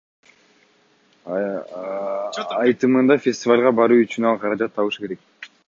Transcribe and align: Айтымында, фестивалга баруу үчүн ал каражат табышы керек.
Айтымында, 2.61 3.21
фестивалга 3.29 3.77
баруу 3.81 4.03
үчүн 4.07 4.29
ал 4.31 4.43
каражат 4.45 4.77
табышы 4.79 5.05
керек. 5.09 5.27